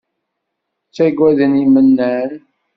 Ttagaden 0.87 1.53
imennan. 1.63 2.31